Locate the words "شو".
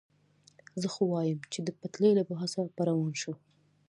3.21-3.33